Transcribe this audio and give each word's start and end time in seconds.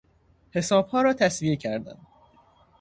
حسابها 0.51 1.01
را 1.01 1.13
تسویه 1.13 1.55
کردن 1.55 1.97